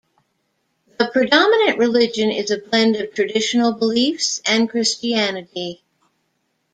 The 0.97 1.05
predominant 1.09 1.77
religion 1.77 2.31
is 2.31 2.49
a 2.49 2.57
blend 2.57 2.95
of 2.95 3.13
traditional 3.13 3.71
beliefs 3.73 4.41
and 4.47 4.67
Christianity. 4.67 5.83